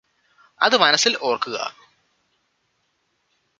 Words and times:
അത് 0.61 0.75
മനസ്സിൽ 0.77 1.17
ഓർക്കുക 1.21 1.57